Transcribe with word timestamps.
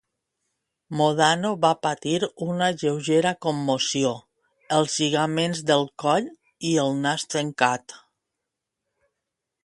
Modano 0.99 1.49
va 1.65 1.69
patir 1.87 2.13
una 2.45 2.69
lleugera 2.83 3.33
commoció, 3.45 4.13
els 4.77 4.95
lligaments 5.03 5.61
del 5.73 5.85
coll 6.05 6.31
i 6.71 6.71
el 6.85 6.97
nas 7.03 7.27
trencat. 7.35 7.95